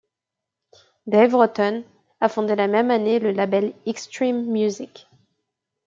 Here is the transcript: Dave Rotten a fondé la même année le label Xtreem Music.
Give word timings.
Dave 1.05 1.35
Rotten 1.35 1.83
a 2.21 2.27
fondé 2.27 2.55
la 2.55 2.65
même 2.65 2.89
année 2.89 3.19
le 3.19 3.29
label 3.31 3.71
Xtreem 3.87 4.47
Music. 4.49 5.07